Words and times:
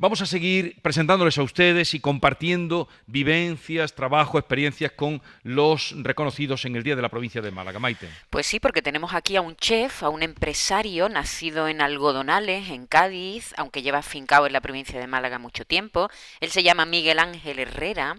vamos 0.00 0.22
a 0.22 0.26
seguir 0.26 0.80
presentándoles 0.80 1.36
a 1.36 1.42
ustedes 1.42 1.92
y 1.92 2.00
compartiendo 2.00 2.88
vivencias, 3.06 3.94
trabajo, 3.94 4.38
experiencias 4.38 4.92
con 4.92 5.20
los 5.42 5.94
reconocidos 5.98 6.64
en 6.64 6.74
el 6.74 6.82
Día 6.82 6.96
de 6.96 7.02
la 7.02 7.10
Provincia 7.10 7.42
de 7.42 7.50
Málaga. 7.50 7.78
Maite. 7.78 8.08
Pues 8.30 8.46
sí, 8.46 8.58
porque 8.58 8.80
tenemos 8.80 9.12
aquí 9.12 9.36
a 9.36 9.42
un 9.42 9.56
chef, 9.56 10.02
a 10.02 10.08
un 10.08 10.22
empresario 10.22 11.10
nacido 11.10 11.68
en 11.68 11.82
Algodonales, 11.82 12.70
en 12.70 12.86
Cádiz, 12.86 13.52
aunque 13.58 13.82
lleva 13.82 13.98
afincado 13.98 14.46
en 14.46 14.54
la 14.54 14.62
provincia 14.62 14.98
de 14.98 15.06
Málaga 15.06 15.38
mucho 15.38 15.66
tiempo. 15.66 16.08
Él 16.40 16.50
se 16.50 16.62
llama 16.62 16.86
Miguel 16.86 17.18
Ángel 17.18 17.58
Herrera 17.58 18.18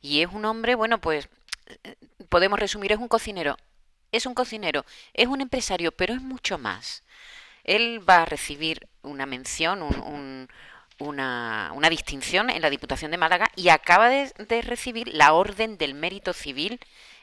y 0.00 0.22
es 0.22 0.30
un 0.32 0.46
hombre, 0.46 0.74
bueno, 0.74 0.98
pues 0.98 1.28
podemos 2.30 2.58
resumir, 2.58 2.92
es 2.92 2.98
un 2.98 3.08
cocinero. 3.08 3.56
Es 4.10 4.24
un 4.24 4.32
cocinero, 4.32 4.86
es 5.12 5.26
un 5.26 5.42
empresario, 5.42 5.92
pero 5.92 6.14
es 6.14 6.22
mucho 6.22 6.56
más. 6.56 7.04
Él 7.64 8.00
va 8.08 8.22
a 8.22 8.24
recibir 8.24 8.88
una 9.02 9.26
mención, 9.26 9.82
una, 10.98 11.72
una, 11.74 11.90
distinción 11.90 12.50
en 12.50 12.62
la 12.62 12.70
Diputación 12.70 13.10
de 13.10 13.18
Málaga 13.18 13.50
y 13.56 13.68
acaba 13.68 14.08
de, 14.08 14.32
de 14.48 14.62
recibir 14.62 15.08
la 15.08 15.32
Orden 15.32 15.78
del 15.78 15.94
Mérito 15.94 16.32
Civil 16.32 16.80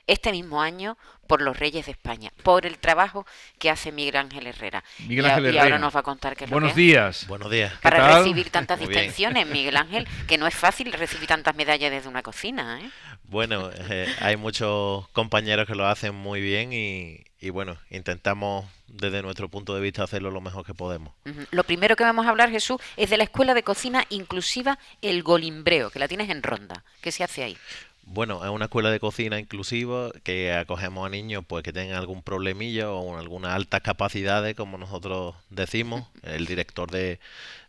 este 0.08 0.32
mismo 0.32 0.62
año 0.62 0.98
por 1.28 1.42
los 1.42 1.58
Reyes 1.58 1.88
de 1.88 1.92
España, 1.92 2.32
por 2.44 2.66
el 2.66 2.78
trabajo 2.78 3.26
que 3.58 3.70
hace 3.70 3.92
Miguel 3.92 4.18
Ángel 4.18 4.46
Herrera. 4.48 4.84
Miguel 5.08 5.26
Ángel 5.26 5.56
y, 5.56 5.58
ahora 5.58 5.80
nos 5.80 5.96
va 5.96 6.02
a 6.02 6.04
contar 6.04 6.36
qué 6.36 6.46
es 6.46 6.50
Buenos 6.50 6.72
lo 6.72 6.76
que 6.76 6.82
días. 6.82 7.28
Buenos 7.28 7.50
días. 7.50 7.74
Para 7.82 8.20
recibir 8.20 8.50
tantas 8.52 8.80
distinciones, 8.88 9.48
Miguel 9.48 9.78
Ángel, 9.78 10.08
que 10.28 10.38
no 10.38 10.48
es 10.48 10.54
fácil 10.54 10.92
recibir 10.94 11.28
tantas 11.28 11.56
medallas 11.56 11.92
desde 11.92 12.10
una 12.10 12.22
cocina. 12.22 12.80
¿eh? 12.80 12.90
Bueno, 13.24 13.72
eh, 13.90 14.14
hay 14.20 14.38
muchos 14.38 15.08
compañeros 15.10 15.66
que 15.66 15.76
lo 15.76 15.88
hacen 15.88 16.14
muy 16.14 16.42
bien 16.42 16.72
y, 16.74 17.24
y, 17.40 17.50
bueno, 17.50 17.78
intentamos 17.90 18.66
desde 18.88 19.24
nuestro 19.24 19.50
punto 19.50 19.74
de 19.74 19.82
vista 19.82 20.04
hacerlo 20.04 20.30
lo 20.30 20.42
mejor 20.42 20.64
que 20.66 20.76
podemos. 20.76 21.14
Uh 21.26 21.30
-huh. 21.30 21.48
Lo 21.50 21.64
primero 21.64 21.96
que 21.96 22.04
vamos 22.04 22.28
a 22.28 22.30
hablar, 22.30 22.52
Jesús, 22.52 22.80
es 22.98 23.10
de 23.10 23.18
la 23.18 23.24
Escuela 23.24 23.56
de 23.56 23.64
Cocina 23.64 24.06
Inclusiva 24.10 24.78
El 25.02 25.24
Golimbreo, 25.24 25.90
que 25.90 26.00
la 26.00 26.08
tienes 26.08 26.30
en 26.30 26.44
Ronda. 26.44 26.84
¿Qué 27.02 27.12
se 27.12 27.24
hace 27.24 27.44
ahí? 27.44 27.58
Bueno, 28.08 28.44
es 28.46 28.52
una 28.52 28.66
escuela 28.66 28.92
de 28.92 29.00
cocina 29.00 29.40
inclusiva 29.40 30.12
que 30.24 30.54
acogemos 30.54 31.06
a 31.08 31.10
niños 31.10 31.44
pues 31.48 31.64
que 31.64 31.74
tengan 31.74 31.98
algún 31.98 32.22
problemilla 32.22 32.92
o 32.92 33.18
algunas 33.18 33.52
altas 33.54 33.82
capacidades, 33.82 34.56
como 34.56 34.78
nosotros 34.78 35.36
decimos. 35.50 36.08
El 36.24 36.46
director 36.46 36.90
de, 36.92 37.20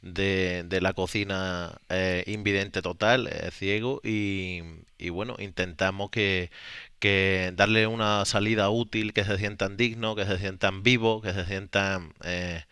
de, 0.03 0.65
de 0.67 0.81
la 0.83 0.93
cocina 0.93 1.79
es 1.89 2.29
invidente 2.29 2.83
total, 2.83 3.29
es 3.29 3.55
ciego 3.55 4.01
y, 4.05 4.61
y 4.99 5.09
bueno, 5.09 5.37
intentamos 5.39 6.11
que, 6.11 6.51
que 6.99 7.53
darle 7.57 7.87
una 7.87 8.25
salida 8.27 8.69
útil, 8.71 9.15
que 9.15 9.25
se 9.25 9.39
sientan 9.39 9.77
dignos, 9.79 10.17
que 10.17 10.27
se 10.27 10.39
sientan 10.39 10.83
vivos, 10.83 11.23
que 11.23 11.33
se 11.33 11.47
sientan 11.47 12.13
eh, 12.25 12.65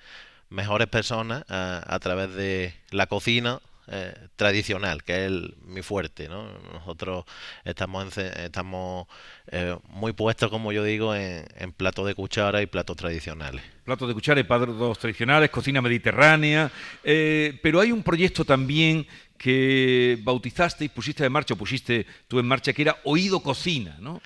mejores 0.50 0.88
personas 0.88 1.44
a, 1.48 1.82
a 1.86 1.98
través 2.00 2.34
de 2.34 2.74
la 2.90 3.06
cocina 3.06 3.60
eh, 3.88 4.14
tradicional, 4.36 5.04
que 5.04 5.12
es 5.12 5.26
el, 5.26 5.54
mi 5.62 5.82
fuerte. 5.82 6.28
¿no? 6.28 6.58
Nosotros 6.72 7.24
estamos, 7.64 8.16
en, 8.16 8.26
estamos 8.40 9.06
eh, 9.48 9.76
muy 9.88 10.12
puestos, 10.12 10.50
como 10.50 10.72
yo 10.72 10.82
digo, 10.82 11.14
en, 11.14 11.44
en, 11.56 11.72
platos 11.72 12.06
de 12.06 12.14
cuchara 12.14 12.62
y 12.62 12.66
platos 12.66 12.96
tradicionales. 12.96 13.62
Platos 13.84 14.08
de 14.08 14.14
cuchara 14.14 14.40
y 14.40 14.44
platos 14.44 14.98
tradicionales, 14.98 15.50
cocina 15.50 15.82
mediterránea, 15.82 16.70
eh, 17.02 17.58
pero 17.62 17.80
hay 17.80 17.92
un 17.92 18.02
proyecto 18.02 18.44
también 18.44 19.06
que 19.36 20.18
bautizaste 20.22 20.86
y 20.86 20.88
pusiste 20.88 21.24
en 21.24 21.32
marcha, 21.32 21.54
o 21.54 21.56
pusiste 21.56 22.06
tú 22.28 22.38
en 22.38 22.46
marcha, 22.46 22.72
que 22.72 22.82
era 22.82 22.96
Oído 23.04 23.40
Cocina, 23.40 23.96
¿no? 24.00 24.22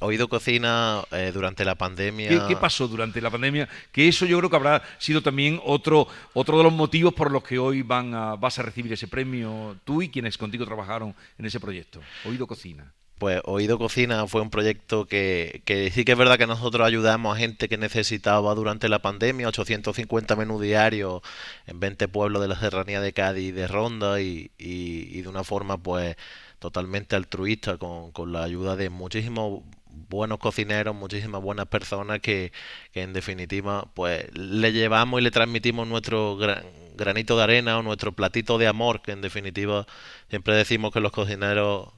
Oído 0.00 0.28
Cocina 0.28 1.02
eh, 1.10 1.30
durante 1.32 1.64
la 1.64 1.74
pandemia. 1.74 2.28
¿Qué, 2.28 2.40
¿Qué, 2.48 2.56
pasó 2.56 2.88
durante 2.88 3.20
la 3.20 3.30
pandemia? 3.30 3.68
Que 3.92 4.08
eso 4.08 4.26
yo 4.26 4.38
creo 4.38 4.50
que 4.50 4.56
habrá 4.56 4.82
sido 4.98 5.22
también 5.22 5.60
otro, 5.64 6.06
otro 6.34 6.58
de 6.58 6.64
los 6.64 6.72
motivos 6.72 7.14
por 7.14 7.30
los 7.30 7.42
que 7.42 7.58
hoy 7.58 7.82
van 7.82 8.14
a, 8.14 8.36
vas 8.36 8.58
a 8.58 8.62
recibir 8.62 8.92
ese 8.92 9.08
premio 9.08 9.76
tú 9.84 10.02
y 10.02 10.08
quienes 10.08 10.36
contigo 10.38 10.64
trabajaron 10.64 11.14
en 11.38 11.46
ese 11.46 11.60
proyecto. 11.60 12.00
Oído 12.24 12.46
Cocina. 12.46 12.92
Pues 13.18 13.42
Oído 13.44 13.76
Cocina 13.76 14.26
fue 14.26 14.40
un 14.40 14.48
proyecto 14.48 15.04
que, 15.04 15.60
que, 15.66 15.90
sí 15.90 16.06
que 16.06 16.12
es 16.12 16.18
verdad 16.18 16.38
que 16.38 16.46
nosotros 16.46 16.86
ayudamos 16.86 17.36
a 17.36 17.38
gente 17.38 17.68
que 17.68 17.76
necesitaba 17.76 18.54
durante 18.54 18.88
la 18.88 19.00
pandemia, 19.00 19.48
850 19.48 20.36
menús 20.36 20.62
diarios 20.62 21.20
en 21.66 21.80
20 21.80 22.08
pueblos 22.08 22.40
de 22.40 22.48
la 22.48 22.58
serranía 22.58 23.02
de 23.02 23.12
Cádiz 23.12 23.50
y 23.50 23.52
de 23.52 23.68
Ronda 23.68 24.22
y, 24.22 24.50
y, 24.56 25.18
y 25.18 25.20
de 25.20 25.28
una 25.28 25.44
forma 25.44 25.76
pues 25.76 26.16
totalmente 26.60 27.16
altruista, 27.16 27.78
con, 27.78 28.12
con 28.12 28.32
la 28.32 28.44
ayuda 28.44 28.76
de 28.76 28.90
muchísimos 28.90 29.62
buenos 30.08 30.38
cocineros, 30.38 30.94
muchísimas 30.94 31.42
buenas 31.42 31.66
personas 31.66 32.20
que, 32.20 32.52
que, 32.92 33.02
en 33.02 33.12
definitiva 33.12 33.88
pues 33.94 34.26
le 34.36 34.72
llevamos 34.72 35.20
y 35.20 35.24
le 35.24 35.30
transmitimos 35.32 35.88
nuestro 35.88 36.36
gran, 36.36 36.64
granito 36.94 37.36
de 37.36 37.42
arena 37.44 37.78
o 37.78 37.82
nuestro 37.82 38.12
platito 38.12 38.58
de 38.58 38.68
amor, 38.68 39.02
que 39.02 39.12
en 39.12 39.22
definitiva 39.22 39.86
siempre 40.28 40.54
decimos 40.54 40.92
que 40.92 41.00
los 41.00 41.12
cocineros 41.12 41.88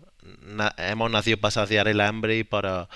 na 0.43 0.75
hemos 0.79 1.11
nacido 1.11 1.37
para 1.39 1.51
saciar 1.51 1.89
el 1.89 2.01
hambre 2.01 2.39
y 2.39 2.45
para 2.45 2.89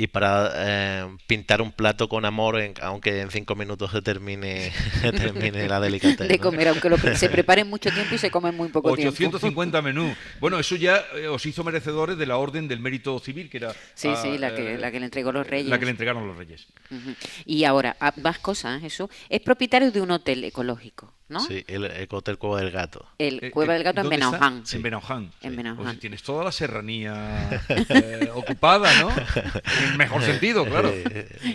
y 0.00 0.06
para 0.06 0.52
eh, 0.54 1.16
pintar 1.26 1.60
un 1.60 1.72
plato 1.72 2.08
con 2.08 2.24
amor, 2.24 2.60
en, 2.60 2.72
aunque 2.82 3.20
en 3.20 3.32
cinco 3.32 3.56
minutos 3.56 3.90
se 3.90 4.00
termine, 4.00 4.70
se 5.00 5.10
termine 5.10 5.66
la 5.66 5.80
delicatez. 5.80 6.28
De 6.28 6.38
comer, 6.38 6.66
¿no? 6.68 6.72
aunque 6.74 6.88
lo, 6.88 6.96
se 7.16 7.28
prepare 7.30 7.62
en 7.62 7.68
mucho 7.68 7.90
tiempo 7.90 8.14
y 8.14 8.18
se 8.18 8.30
come 8.30 8.50
en 8.50 8.56
muy 8.56 8.68
poco 8.68 8.92
850 8.92 9.82
tiempo. 9.82 10.00
menús. 10.00 10.16
Bueno, 10.38 10.60
eso 10.60 10.76
ya 10.76 11.04
eh, 11.16 11.26
os 11.26 11.44
hizo 11.46 11.64
merecedores 11.64 12.16
de 12.16 12.26
la 12.26 12.36
Orden 12.36 12.68
del 12.68 12.78
Mérito 12.78 13.18
Civil, 13.18 13.50
que 13.50 13.56
era... 13.56 13.74
Sí, 13.94 14.06
a, 14.06 14.14
sí, 14.14 14.38
la 14.38 14.54
que, 14.54 14.74
eh, 14.74 14.78
la 14.78 14.92
que 14.92 15.00
le 15.00 15.06
entregó 15.06 15.32
los 15.32 15.44
reyes. 15.44 15.68
La 15.68 15.80
que 15.80 15.86
le 15.86 15.90
entregaron 15.90 16.28
los 16.28 16.36
reyes. 16.36 16.68
Uh 16.92 16.94
-huh. 16.94 17.16
Y 17.44 17.64
ahora, 17.64 17.96
más 18.22 18.38
cosas, 18.38 18.80
Jesús. 18.80 19.08
Es 19.28 19.40
propietario 19.40 19.90
de 19.90 20.00
un 20.00 20.12
hotel 20.12 20.44
ecológico. 20.44 21.12
¿no? 21.28 21.40
Sí, 21.40 21.64
el 21.68 21.84
Ecotel 21.84 22.38
Cueva 22.38 22.60
del 22.60 22.70
Gato. 22.70 23.06
El 23.18 23.44
eh, 23.44 23.50
Cueva 23.50 23.74
del 23.74 23.82
Gato 23.82 24.00
en 24.00 24.08
Benauján. 24.08 24.66
Sí. 24.66 24.76
En 24.76 24.82
Benauján. 24.82 25.30
En 25.42 25.56
Benauján. 25.56 25.86
O 25.86 25.90
sea, 25.90 26.00
tienes 26.00 26.22
toda 26.22 26.44
la 26.44 26.52
serranía 26.52 27.62
eh, 27.88 28.30
ocupada, 28.34 28.90
¿no? 29.00 29.10
Mejor 29.96 30.22
sentido, 30.22 30.64
claro. 30.68 30.92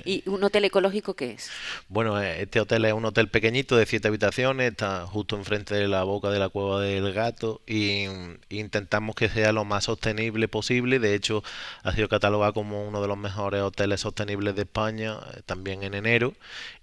¿Y 0.05 0.23
un 0.27 0.43
hotel 0.43 0.65
ecológico 0.65 1.15
qué 1.15 1.31
es? 1.31 1.49
Bueno, 1.87 2.19
este 2.21 2.59
hotel 2.59 2.85
es 2.85 2.93
un 2.93 3.05
hotel 3.05 3.27
pequeñito 3.27 3.75
de 3.75 3.85
siete 3.85 4.07
habitaciones, 4.07 4.71
está 4.71 5.05
justo 5.05 5.35
enfrente 5.35 5.75
de 5.75 5.87
la 5.87 6.03
boca 6.03 6.29
de 6.29 6.39
la 6.39 6.49
Cueva 6.49 6.81
del 6.81 7.13
Gato 7.13 7.61
y, 7.67 8.05
y 8.49 8.59
intentamos 8.59 9.15
que 9.15 9.29
sea 9.29 9.51
lo 9.51 9.65
más 9.65 9.85
sostenible 9.85 10.47
posible. 10.47 10.99
De 10.99 11.15
hecho, 11.15 11.43
ha 11.83 11.91
sido 11.93 12.09
catalogado 12.09 12.53
como 12.53 12.87
uno 12.87 13.01
de 13.01 13.07
los 13.07 13.17
mejores 13.17 13.61
hoteles 13.61 14.01
sostenibles 14.01 14.55
de 14.55 14.63
España, 14.63 15.17
eh, 15.35 15.41
también 15.45 15.83
en 15.83 15.93
enero. 15.93 16.33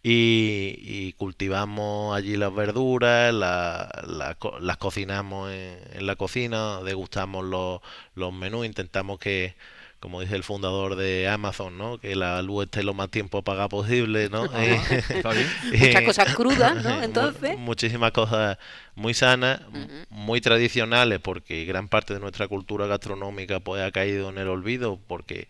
Y, 0.02 0.78
y 0.82 1.12
cultivamos 1.14 2.16
allí 2.16 2.36
las 2.36 2.54
verduras, 2.54 3.34
la, 3.34 3.90
la, 4.06 4.36
las 4.60 4.76
cocinamos 4.78 5.50
en, 5.50 5.78
en, 5.92 6.06
la 6.06 6.16
cocina, 6.16 6.80
degustamos 6.82 7.44
los, 7.44 7.80
los 8.14 8.32
menús, 8.32 8.64
intentamos 8.64 9.18
que, 9.18 9.54
como 10.00 10.22
dice 10.22 10.34
el 10.34 10.42
fundador 10.42 10.96
de 10.96 11.28
Amazon, 11.28 11.76
¿no? 11.76 11.98
que 11.98 12.16
la 12.16 12.40
luz 12.40 12.64
esté 12.64 12.82
lo 12.82 12.94
más 12.94 13.10
tiempo 13.10 13.38
apagada 13.38 13.68
posible, 13.68 14.30
¿no? 14.30 14.44
Muchas 15.72 16.02
cosas 16.02 16.34
crudas, 16.34 16.82
¿no? 16.82 17.02
Entonces. 17.04 17.58
Muchísimas 17.58 18.10
cosas 18.12 18.56
muy 18.94 19.12
sanas, 19.12 19.60
uh 19.60 19.76
-huh. 19.76 20.06
muy 20.08 20.40
tradicionales, 20.40 21.20
porque 21.20 21.66
gran 21.66 21.88
parte 21.88 22.14
de 22.14 22.20
nuestra 22.20 22.48
cultura 22.48 22.86
gastronómica 22.86 23.60
pues 23.60 23.82
ha 23.82 23.90
caído 23.90 24.30
en 24.30 24.38
el 24.38 24.48
olvido, 24.48 24.98
porque 25.06 25.48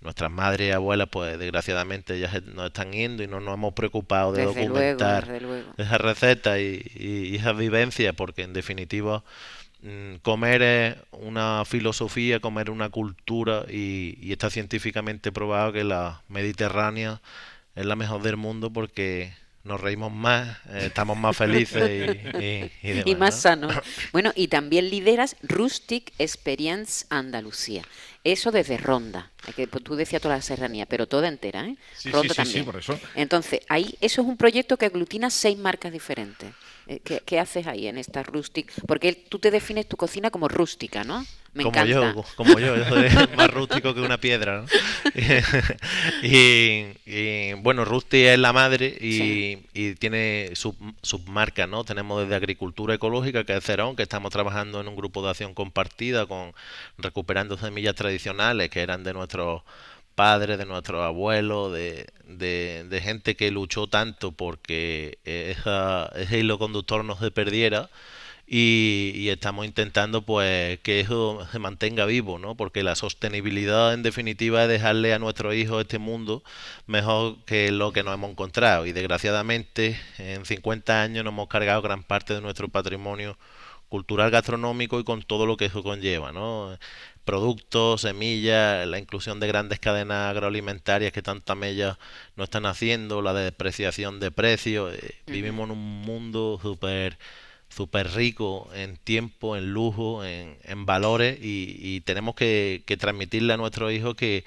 nuestras 0.00 0.30
madres 0.30 0.68
y 0.68 0.72
abuelas, 0.72 1.08
pues 1.10 1.38
desgraciadamente 1.38 2.18
ya 2.18 2.30
nos 2.52 2.66
están 2.66 2.92
yendo 2.92 3.22
y 3.22 3.28
no 3.28 3.38
nos 3.38 3.54
hemos 3.54 3.74
preocupado 3.74 4.32
de 4.32 4.46
desde 4.46 4.60
documentar 4.60 5.28
luego, 5.28 5.46
luego. 5.46 5.72
esas 5.78 6.00
recetas 6.00 6.58
y, 6.58 6.82
y, 6.96 7.26
y 7.28 7.36
esas 7.36 7.56
vivencias, 7.56 8.12
porque 8.14 8.42
en 8.42 8.52
definitiva 8.52 9.22
comer 10.22 10.62
es 10.62 10.96
una 11.12 11.64
filosofía, 11.64 12.40
comer 12.40 12.70
una 12.70 12.88
cultura 12.88 13.66
y, 13.68 14.18
y, 14.20 14.32
está 14.32 14.50
científicamente 14.50 15.32
probado 15.32 15.72
que 15.72 15.84
la 15.84 16.22
mediterránea 16.28 17.20
es 17.74 17.84
la 17.84 17.96
mejor 17.96 18.22
del 18.22 18.36
mundo 18.36 18.72
porque 18.72 19.32
nos 19.64 19.80
reímos 19.80 20.12
más, 20.12 20.58
eh, 20.68 20.84
estamos 20.86 21.16
más 21.16 21.36
felices 21.36 21.90
y, 21.90 22.38
y, 22.38 22.72
y, 22.82 22.92
demás, 22.92 23.06
y 23.06 23.14
más 23.16 23.34
¿no? 23.34 23.40
sanos. 23.40 23.74
Bueno, 24.12 24.32
y 24.34 24.48
también 24.48 24.90
lideras 24.90 25.36
Rustic 25.42 26.12
Experience 26.18 27.06
Andalucía. 27.08 27.82
Eso 28.24 28.50
desde 28.52 28.76
Ronda, 28.78 29.32
que 29.56 29.66
pues, 29.66 29.82
tú 29.82 29.96
decías 29.96 30.22
toda 30.22 30.36
la 30.36 30.42
serranía, 30.42 30.86
pero 30.86 31.06
toda 31.06 31.28
entera, 31.28 31.66
¿eh? 31.66 31.76
Sí, 31.94 32.10
Ronda 32.10 32.22
sí, 32.22 32.28
sí, 32.28 32.36
también. 32.36 32.64
Sí, 32.64 32.70
por 32.70 32.76
eso. 32.78 32.98
Entonces, 33.14 33.60
ahí 33.68 33.96
eso 34.00 34.22
es 34.22 34.28
un 34.28 34.36
proyecto 34.36 34.76
que 34.76 34.86
aglutina 34.86 35.30
seis 35.30 35.58
marcas 35.58 35.92
diferentes. 35.92 36.50
Eh, 36.86 37.00
¿Qué, 37.02 37.22
¿Qué, 37.24 37.40
haces 37.40 37.66
ahí 37.66 37.86
en 37.86 37.98
esta 37.98 38.22
rustic? 38.22 38.72
Porque 38.86 39.12
tú 39.14 39.38
te 39.38 39.50
defines 39.50 39.88
tu 39.88 39.96
cocina 39.96 40.30
como 40.30 40.48
rústica, 40.48 41.02
¿no? 41.04 41.24
Me 41.54 41.62
como 41.62 41.76
encanta. 41.76 42.12
yo, 42.14 42.24
como 42.36 42.58
yo, 42.58 42.76
yo 42.76 42.84
soy 42.88 43.08
más 43.36 43.50
rústico 43.50 43.94
que 43.94 44.00
una 44.00 44.18
piedra, 44.18 44.62
¿no? 44.62 44.66
y, 46.22 46.86
y, 47.06 47.52
bueno, 47.54 47.84
Rusty 47.84 48.24
es 48.24 48.38
la 48.38 48.52
madre 48.52 48.96
y, 49.00 49.12
sí. 49.12 49.66
y 49.72 49.94
tiene 49.94 50.50
submarcas, 50.54 51.66
sub 51.66 51.70
¿no? 51.70 51.84
Tenemos 51.84 52.22
desde 52.22 52.34
agricultura 52.34 52.94
ecológica, 52.94 53.44
que 53.44 53.56
es 53.56 53.64
Cerón, 53.64 53.94
que 53.94 54.02
estamos 54.02 54.32
trabajando 54.32 54.80
en 54.80 54.88
un 54.88 54.96
grupo 54.96 55.22
de 55.22 55.30
acción 55.30 55.54
compartida 55.54 56.26
con 56.26 56.52
recuperando 56.98 57.56
semillas 57.56 57.94
tradicionales 57.94 58.68
que 58.68 58.80
eran 58.80 59.04
de 59.04 59.14
nuestros 59.14 59.62
padres, 60.14 60.58
de 60.58 60.66
nuestros 60.66 61.02
abuelos, 61.02 61.72
de, 61.72 62.06
de, 62.26 63.00
gente 63.02 63.36
que 63.36 63.50
luchó 63.50 63.86
tanto 63.86 64.32
porque 64.32 65.18
esa, 65.24 66.10
ese 66.16 66.38
hilo 66.38 66.58
conductor 66.58 67.04
no 67.04 67.18
se 67.18 67.30
perdiera 67.30 67.90
y, 68.46 69.28
estamos 69.30 69.64
intentando 69.66 70.22
pues 70.22 70.78
que 70.80 71.00
eso 71.00 71.46
se 71.50 71.58
mantenga 71.58 72.04
vivo, 72.06 72.38
¿no? 72.38 72.54
Porque 72.56 72.82
la 72.82 72.94
sostenibilidad 72.94 73.94
en 73.94 74.02
definitiva 74.02 74.62
es 74.62 74.68
dejarle 74.68 75.14
a 75.14 75.18
nuestros 75.18 75.54
hijos 75.54 75.80
este 75.82 75.98
mundo 75.98 76.42
mejor 76.86 77.36
que 77.46 77.70
lo 77.72 77.92
que 77.92 78.02
nos 78.02 78.14
hemos 78.14 78.30
encontrado 78.30 78.86
y 78.86 78.92
desgraciadamente 78.92 79.98
en 80.18 80.44
50 80.44 81.02
años 81.02 81.24
nos 81.24 81.32
hemos 81.32 81.48
cargado 81.48 81.82
gran 81.82 82.02
parte 82.02 82.34
de 82.34 82.40
nuestro 82.40 82.68
patrimonio 82.68 83.38
cultural 83.94 84.32
gastronómico 84.32 84.98
y 84.98 85.04
con 85.04 85.22
todo 85.22 85.46
lo 85.46 85.56
que 85.56 85.66
eso 85.66 85.84
conlleva, 85.84 86.32
¿no? 86.32 86.76
productos, 87.24 88.00
semillas, 88.00 88.88
la 88.88 88.98
inclusión 88.98 89.38
de 89.38 89.46
grandes 89.46 89.78
cadenas 89.78 90.30
agroalimentarias 90.30 91.12
que 91.12 91.22
tantas 91.22 91.56
mellas 91.56 91.96
no 92.34 92.42
están 92.42 92.66
haciendo, 92.66 93.22
la 93.22 93.32
depreciación 93.32 94.18
de 94.18 94.32
precios. 94.32 94.92
Eh, 94.94 95.14
vivimos 95.28 95.66
en 95.66 95.70
un 95.70 96.02
mundo 96.02 96.58
súper 96.60 97.16
súper 97.68 98.10
rico 98.10 98.68
en 98.74 98.96
tiempo, 98.96 99.56
en 99.56 99.72
lujo, 99.72 100.24
en, 100.24 100.58
en 100.64 100.86
valores 100.86 101.38
y, 101.40 102.00
tenemos 102.00 102.34
que, 102.34 102.82
transmitirle 102.98 103.52
a 103.52 103.56
nuestros 103.56 103.92
hijos 103.92 104.16
que, 104.16 104.44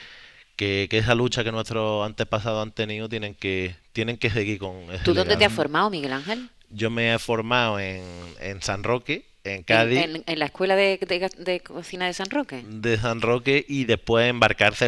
que, 0.58 0.90
esa 0.92 1.16
lucha 1.16 1.46
que 1.46 1.54
nuestros 1.54 2.06
antepasados 2.06 2.64
han 2.64 2.72
tenido 2.72 3.08
tienen 3.08 3.34
que, 3.34 3.76
tienen 3.94 4.18
que 4.18 4.30
seguir 4.30 4.60
con 4.60 4.76
¿Tú 5.06 5.14
dónde 5.14 5.38
te 5.38 5.46
has 5.46 5.54
formado, 5.54 5.90
Miguel 5.90 6.12
Ángel? 6.12 6.50
Yo 6.70 6.90
me 6.90 7.14
he 7.14 7.20
formado 7.20 7.80
en, 7.80 8.04
en 8.42 8.62
San 8.62 8.84
Roque, 8.84 9.27
en 9.54 9.64
Cádiz. 9.64 10.24
¿En, 10.26 10.40
la 10.40 10.46
escuela 10.46 10.76
de, 10.76 10.98
de, 11.38 11.60
cocina 11.60 12.06
de 12.06 12.14
San 12.14 12.30
Roque? 12.30 12.64
De 12.68 12.98
San 12.98 13.22
Roque 13.22 13.66
y 13.68 13.86
después 13.86 14.30
en 14.30 14.40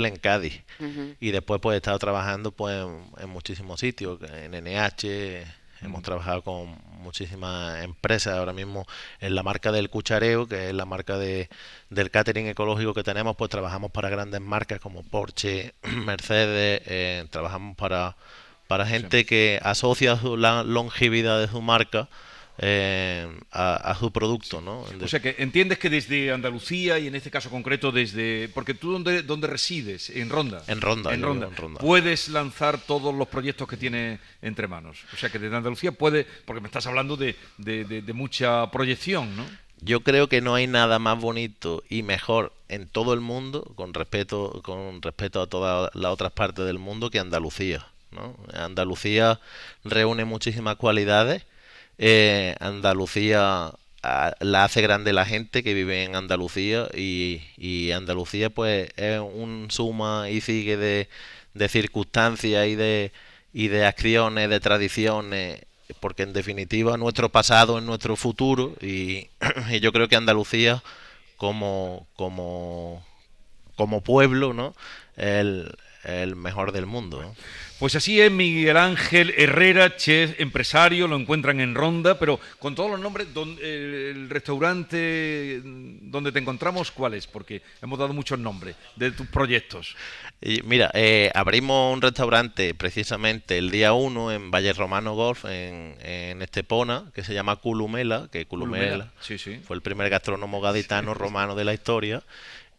en 0.05 0.15
Cádiz. 0.17 0.61
Y 1.19 1.31
después 1.31 1.59
pues 1.61 1.75
he 1.75 1.77
estado 1.77 1.99
trabajando 1.99 2.51
pues 2.51 2.85
en, 3.19 3.29
muchísimos 3.29 3.79
sitios, 3.79 4.19
en 4.21 4.51
NH, 4.51 5.43
hemos 5.81 6.03
trabajado 6.03 6.43
con 6.43 6.77
muchísimas 6.99 7.83
empresas 7.83 8.35
ahora 8.37 8.53
mismo 8.53 8.85
en 9.19 9.35
la 9.35 9.43
marca 9.43 9.71
del 9.71 9.89
cuchareo, 9.89 10.47
que 10.47 10.69
es 10.69 10.73
la 10.73 10.85
marca 10.85 11.17
de, 11.17 11.49
del 11.89 12.11
catering 12.11 12.47
ecológico 12.47 12.93
que 12.93 13.03
tenemos, 13.03 13.35
pues 13.35 13.49
trabajamos 13.49 13.91
para 13.91 14.09
grandes 14.09 14.41
marcas 14.41 14.79
como 14.79 15.03
Porsche, 15.03 15.73
Mercedes, 16.05 16.81
eh, 16.85 17.25
trabajamos 17.29 17.75
para, 17.75 18.15
para 18.67 18.85
gente 18.85 19.25
que 19.25 19.59
asocia 19.63 20.19
la 20.37 20.63
longevidad 20.63 21.39
de 21.39 21.47
su 21.47 21.61
marca 21.61 22.09
eh, 22.61 23.25
a, 23.51 23.95
su 23.97 24.11
producto, 24.11 24.59
¿no? 24.59 24.81
O 25.01 25.07
sea 25.07 25.21
que 25.21 25.35
entiendes 25.39 25.79
que 25.79 25.89
desde 25.89 26.31
Andalucía 26.31 26.99
y 26.99 27.07
en 27.07 27.15
este 27.15 27.31
caso 27.31 27.49
concreto 27.49 27.93
desde, 27.93 28.49
porque 28.53 28.73
tú 28.73 28.91
dónde, 28.91 29.23
dónde 29.23 29.47
resides, 29.47 30.09
en 30.09 30.29
Ronda. 30.29 30.61
En 30.67 30.81
Ronda, 30.81 31.13
en 31.13 31.21
Ronda. 31.21 31.49
Puedes 31.79 32.27
lanzar 32.27 32.77
todos 32.77 33.15
los 33.15 33.29
proyectos 33.29 33.65
que 33.65 33.77
tiene 33.77 34.19
entre 34.41 34.67
manos. 34.67 34.97
O 35.13 35.17
sea 35.17 35.29
que 35.29 35.39
desde 35.39 35.55
Andalucía 35.55 35.93
puede, 35.93 36.27
porque 36.43 36.59
me 36.59 36.67
estás 36.67 36.85
hablando 36.85 37.15
de, 37.15 37.37
de, 37.57 38.13
mucha 38.13 38.69
proyección, 38.71 39.37
¿no? 39.37 39.45
Yo 39.79 40.01
creo 40.01 40.27
que 40.27 40.41
no 40.41 40.55
hay 40.55 40.67
nada 40.67 40.99
más 40.99 41.17
bonito 41.17 41.83
y 41.89 42.03
mejor 42.03 42.51
en 42.67 42.87
todo 42.87 43.13
el 43.13 43.21
mundo, 43.21 43.71
con 43.75 43.93
respeto, 43.93 44.61
con 44.65 45.01
respeto 45.01 45.41
a 45.41 45.47
todas 45.47 45.95
las 45.95 46.11
otras 46.11 46.33
partes 46.33 46.65
del 46.65 46.77
mundo, 46.79 47.09
que 47.09 47.19
Andalucía. 47.19 47.87
¿no? 48.11 48.35
Andalucía 48.53 49.39
reúne 49.85 50.25
muchísimas 50.25 50.75
cualidades 50.75 51.45
eh, 51.99 52.55
Andalucía 52.59 53.73
la 54.39 54.63
hace 54.63 54.81
grande 54.81 55.11
la 55.11 55.25
gente 55.25 55.61
que 55.63 55.73
vive 55.73 56.05
en 56.05 56.15
Andalucía 56.15 56.87
y, 56.95 57.91
Andalucía 57.91 58.49
pues 58.49 58.89
es 58.95 59.19
un 59.19 59.67
suma 59.69 60.29
y 60.29 60.41
sigue 60.41 60.77
de, 60.77 61.07
circunstancias 61.67 62.67
y 62.67 62.75
de, 62.75 63.11
y 63.53 63.67
de 63.67 63.85
acciones, 63.85 64.49
de 64.49 64.59
tradiciones, 64.61 65.65
porque 65.99 66.23
en 66.23 66.33
definitiva 66.33 66.97
nuestro 66.97 67.29
pasado 67.29 67.77
es 67.77 67.83
nuestro 67.83 68.15
futuro 68.15 68.73
y, 68.81 69.27
yo 69.81 69.91
creo 69.91 70.07
que 70.07 70.15
Andalucía 70.15 70.81
como, 71.35 72.07
como, 72.15 73.03
como 73.79 74.01
pueblo 74.01 74.51
¿no? 74.51 74.75
el, 75.15 75.71
el 76.03 76.35
mejor 76.35 76.73
del 76.73 76.85
mundo. 76.85 77.33
Pues 77.79 77.95
así 77.95 78.19
es 78.19 78.29
Miguel 78.29 78.75
Ángel 78.75 79.33
Herrera, 79.37 79.95
chef, 79.95 80.37
empresario, 80.37 81.07
lo 81.07 81.15
encuentran 81.15 81.61
en 81.61 81.75
Ronda, 81.75 82.19
pero 82.19 82.37
con 82.59 82.75
todos 82.75 82.91
los 82.91 82.99
nombres, 82.99 83.29
el 83.61 84.29
restaurante 84.29 85.61
donde 85.63 86.33
te 86.33 86.39
encontramos, 86.39 86.91
¿cuál 86.91 87.13
es? 87.13 87.25
Porque 87.25 87.61
hemos 87.81 87.97
dado 87.97 88.11
muchos 88.11 88.37
nombres 88.37 88.75
de 88.97 89.11
tus 89.11 89.27
proyectos. 89.27 89.95
Y 90.41 90.61
mira, 90.63 90.91
eh, 90.93 91.31
abrimos 91.33 91.93
un 91.93 92.01
restaurante 92.01 92.73
precisamente 92.73 93.57
el 93.57 93.71
día 93.71 93.93
1 93.93 94.33
en 94.33 94.51
Valle 94.51 94.73
Romano 94.73 95.13
Golf, 95.13 95.45
en, 95.45 96.41
Estepona, 96.41 97.11
que 97.15 97.23
se 97.23 97.33
llama 97.33 97.55
Culumela, 97.55 98.27
que 98.29 98.45
Culumela, 98.45 99.13
fue 99.63 99.77
el 99.77 99.81
primer 99.81 100.09
gastrónomo 100.09 100.59
gaditano 100.59 101.13
romano 101.13 101.55
de 101.55 101.63
la 101.63 101.73
historia. 101.73 102.23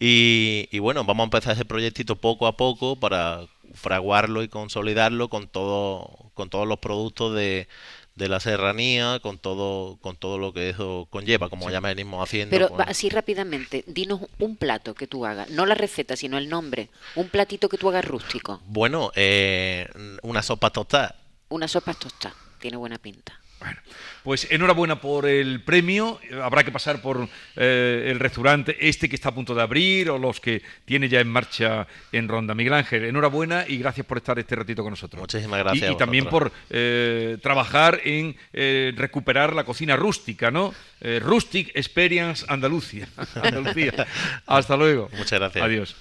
Y, 0.03 0.69
y, 0.73 0.79
bueno, 0.79 1.05
vamos 1.05 1.25
a 1.25 1.27
empezar 1.27 1.53
ese 1.53 1.67
proyectito 1.67 2.17
poco 2.17 2.47
a 2.47 2.57
poco 2.57 2.97
para 2.97 3.47
fraguarlo 3.75 4.43
y 4.43 4.49
consolidarlo 4.49 5.29
con 5.29 5.47
todo 5.47 6.33
con 6.35 6.49
todos 6.49 6.67
los 6.67 6.79
productos 6.79 7.35
de, 7.37 7.69
de 8.15 8.29
la 8.29 8.41
serranía, 8.41 9.19
con 9.21 9.39
todo 9.39 9.99
con 10.01 10.17
todo 10.17 10.39
lo 10.39 10.53
que 10.53 10.71
eso 10.71 11.07
conlleva, 11.11 11.49
como 11.49 11.71
ya 11.71 11.81
venimos 11.81 12.23
haciendo. 12.23 12.51
Pero 12.51 12.71
así 12.87 13.09
rápidamente, 13.09 13.85
dinos 13.87 14.21
un 14.39 14.57
plato 14.57 14.95
que 14.95 15.07
tú 15.07 15.27
hagas, 15.27 15.51
no 15.51 15.67
la 15.67 15.75
receta, 15.75 16.17
sino 16.17 16.39
el 16.39 16.49
nombre, 16.49 16.91
un 17.15 17.29
platito 17.29 17.69
que 17.69 17.79
tú 17.79 17.89
hagas 17.89 18.05
rústico. 18.05 18.61
Bueno, 18.67 19.13
eh, 19.15 19.89
una 20.23 20.43
sopa 20.43 20.71
tostada. 20.71 21.17
Una 21.49 21.69
sopa 21.69 21.95
tostada, 21.95 22.35
tiene 22.59 22.77
buena 22.77 22.99
pinta. 22.99 23.41
Bueno, 23.61 23.77
pues 24.23 24.47
enhorabuena 24.51 25.01
por 25.01 25.27
el 25.27 25.63
premio. 25.63 26.19
Habrá 26.43 26.65
que 26.65 26.73
pasar 26.73 27.03
por 27.03 27.29
eh, 27.57 28.09
el 28.11 28.19
restaurante 28.19 28.77
este 28.81 29.09
que 29.09 29.17
está 29.17 29.29
a 29.29 29.35
punto 29.35 29.55
de 29.55 29.61
abrir 29.61 30.09
o 30.09 30.19
los 30.19 30.41
que 30.41 30.63
tiene 30.87 31.11
ya 31.11 31.21
en 31.21 31.29
marcha 31.29 31.87
en 32.11 32.27
Ronda. 32.27 32.55
Miguel 32.55 32.73
Ángel, 32.73 33.05
enhorabuena 33.05 33.67
y 33.69 33.77
gracias 33.77 34.07
por 34.07 34.17
estar 34.17 34.39
este 34.39 34.57
ratito 34.57 34.83
con 34.83 34.93
nosotros. 34.93 35.21
Muchísimas 35.21 35.59
gracias. 35.61 35.91
Y, 35.91 35.97
también 35.97 36.25
por 36.25 36.51
eh, 36.71 37.37
trabajar 37.43 38.01
en 38.05 38.35
eh, 38.55 38.93
recuperar 38.97 39.55
la 39.55 39.65
cocina 39.65 39.95
rústica, 39.95 40.51
¿no? 40.51 40.75
Rustic 41.21 41.71
Experience 41.75 42.45
Andalucía. 42.49 43.09
Andalucía. 43.43 44.07
Hasta 44.47 44.77
luego. 44.77 45.09
Muchas 45.17 45.39
gracias. 45.39 45.65
Adiós. 45.65 45.97